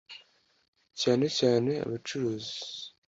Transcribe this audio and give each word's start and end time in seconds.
cyane 1.01 1.25
cyane 1.37 1.71
abacuruzi 1.85 2.55